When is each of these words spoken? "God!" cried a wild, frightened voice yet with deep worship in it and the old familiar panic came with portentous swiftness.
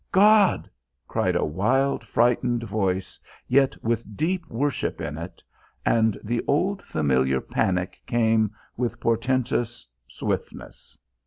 "God!" 0.11 0.67
cried 1.07 1.35
a 1.35 1.45
wild, 1.45 2.03
frightened 2.03 2.63
voice 2.63 3.19
yet 3.47 3.77
with 3.83 4.17
deep 4.17 4.43
worship 4.49 4.99
in 4.99 5.15
it 5.19 5.43
and 5.85 6.17
the 6.23 6.43
old 6.47 6.81
familiar 6.81 7.39
panic 7.39 8.01
came 8.07 8.49
with 8.75 8.99
portentous 8.99 9.87
swiftness. 10.07 10.97